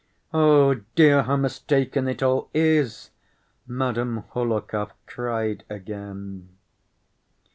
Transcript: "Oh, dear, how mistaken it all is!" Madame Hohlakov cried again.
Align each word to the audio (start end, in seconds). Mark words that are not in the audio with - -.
"Oh, 0.33 0.81
dear, 0.95 1.21
how 1.21 1.35
mistaken 1.35 2.07
it 2.07 2.23
all 2.23 2.49
is!" 2.55 3.11
Madame 3.67 4.23
Hohlakov 4.31 4.93
cried 5.05 5.63
again. 5.69 6.49